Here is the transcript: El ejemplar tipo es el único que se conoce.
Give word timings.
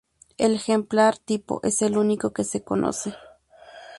El 0.39 0.55
ejemplar 0.55 1.19
tipo 1.19 1.59
es 1.61 1.83
el 1.83 1.95
único 1.95 2.33
que 2.33 2.43
se 2.43 2.63
conoce. 2.63 3.13